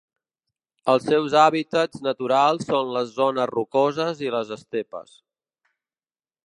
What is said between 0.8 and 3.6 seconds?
Els seus hàbitats naturals són les zones